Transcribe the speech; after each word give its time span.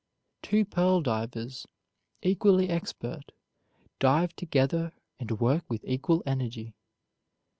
Two 0.41 0.65
pearl 0.65 1.01
divers, 1.01 1.67
equally 2.23 2.69
expert, 2.69 3.31
dive 3.99 4.35
together 4.35 4.93
and 5.19 5.39
work 5.39 5.63
with 5.69 5.85
equal 5.87 6.23
energy. 6.25 6.73